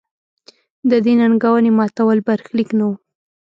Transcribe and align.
د 0.89 0.91
دې 1.05 1.13
ننګونې 1.19 1.71
ماتول 1.77 2.17
برخلیک 2.27 2.69
نه 2.79 2.85
و. 2.89 2.91